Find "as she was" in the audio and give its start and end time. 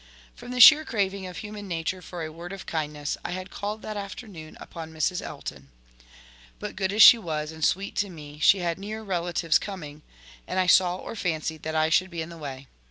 6.91-7.51